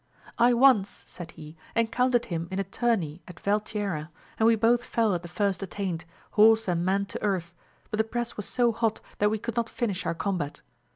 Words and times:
I 0.39 0.53
once, 0.53 0.89
said 1.05 1.29
he, 1.33 1.55
encountered 1.75 2.25
him 2.25 2.47
in 2.49 2.57
a 2.57 2.63
turney 2.63 3.21
at 3.27 3.39
Valtierra, 3.39 4.09
and 4.39 4.47
we 4.47 4.55
both 4.55 4.83
fell 4.83 5.13
at 5.13 5.21
the 5.21 5.27
first 5.27 5.61
attaint, 5.61 6.05
horse 6.31 6.67
and 6.67 6.83
man 6.83 7.05
to 7.05 7.21
earth, 7.21 7.53
but 7.91 7.99
the 7.99 8.03
press 8.03 8.35
was 8.35 8.47
so 8.47 8.71
hot 8.71 8.99
that 9.19 9.29
we 9.29 9.37
could 9.37 9.55
not 9.55 9.69
finish 9.69 10.07
our 10.07 10.15
combat. 10.15 10.61